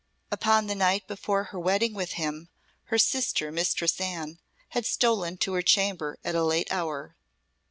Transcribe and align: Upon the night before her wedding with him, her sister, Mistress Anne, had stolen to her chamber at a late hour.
Upon 0.31 0.65
the 0.65 0.73
night 0.73 1.05
before 1.05 1.43
her 1.43 1.59
wedding 1.59 1.93
with 1.93 2.13
him, 2.13 2.49
her 2.85 2.97
sister, 2.97 3.51
Mistress 3.51 4.01
Anne, 4.01 4.39
had 4.69 4.87
stolen 4.87 5.37
to 5.37 5.53
her 5.53 5.61
chamber 5.61 6.17
at 6.23 6.33
a 6.33 6.43
late 6.43 6.69
hour. 6.71 7.15